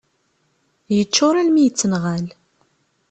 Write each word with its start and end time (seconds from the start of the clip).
Yeččur 0.95 1.35
almi 1.41 1.61
yettenɣal. 1.63 2.25